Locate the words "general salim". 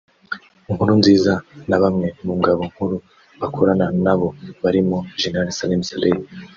5.21-5.81